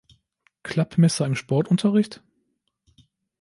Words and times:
Klappmesser 0.63 1.27
im 1.27 1.35
Sportunterricht? 1.35 2.23